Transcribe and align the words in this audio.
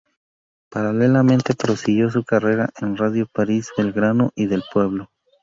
Paralelamente 0.71 1.53
prosiguió 1.53 2.09
su 2.09 2.23
carrera 2.23 2.71
en 2.79 2.97
Radio 2.97 3.27
París, 3.31 3.69
Belgrano 3.77 4.31
y 4.33 4.47
del 4.47 4.63
Pueblo. 4.73 5.11